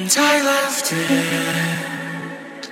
[0.00, 2.70] And I left it.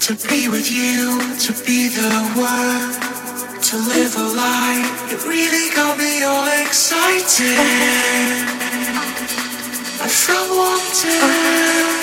[0.00, 2.92] To be with you, to be the one,
[3.62, 5.12] to live a life.
[5.14, 7.56] It really got me all excited.
[10.04, 11.95] I felt wanted.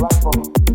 [0.00, 0.69] platform.